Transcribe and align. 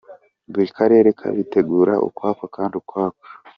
Buri 0.51 0.67
Karere 0.77 1.07
kabiteguraga 1.19 2.03
ukwako, 2.07 2.41
akandi 2.49 2.73
ukwako. 2.81 3.25